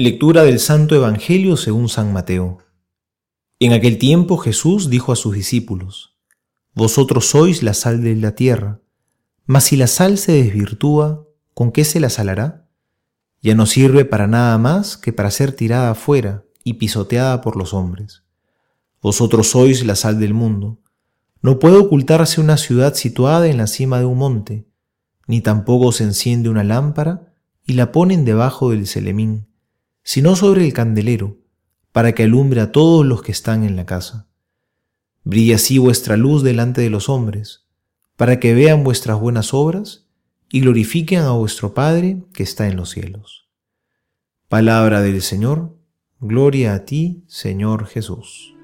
[0.00, 2.58] Lectura del Santo Evangelio según San Mateo.
[3.58, 6.16] En aquel tiempo Jesús dijo a sus discípulos,
[6.72, 8.80] Vosotros sois la sal de la tierra,
[9.44, 12.68] mas si la sal se desvirtúa, ¿con qué se la salará?
[13.42, 17.74] Ya no sirve para nada más que para ser tirada afuera y pisoteada por los
[17.74, 18.22] hombres.
[19.02, 20.78] Vosotros sois la sal del mundo.
[21.42, 24.68] No puede ocultarse una ciudad situada en la cima de un monte,
[25.26, 27.34] ni tampoco se enciende una lámpara
[27.66, 29.47] y la ponen debajo del celemín
[30.08, 31.36] sino sobre el candelero,
[31.92, 34.26] para que alumbre a todos los que están en la casa.
[35.22, 37.66] Brilla así vuestra luz delante de los hombres,
[38.16, 40.06] para que vean vuestras buenas obras
[40.48, 43.50] y glorifiquen a vuestro Padre que está en los cielos.
[44.48, 45.76] Palabra del Señor,
[46.20, 48.57] gloria a ti, Señor Jesús.